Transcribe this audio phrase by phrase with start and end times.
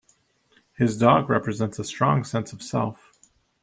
[0.73, 3.11] His dog represents a strong sense of self.